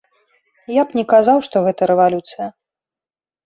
Я 0.75 0.85
б 0.85 0.89
не 1.01 1.03
казаў, 1.11 1.37
што 1.49 1.63
гэта 1.67 1.81
рэвалюцыя. 1.95 2.51